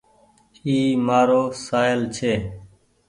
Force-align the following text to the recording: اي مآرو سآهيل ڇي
اي 0.65 0.77
مآرو 1.05 1.41
سآهيل 1.65 2.01
ڇي 2.15 2.33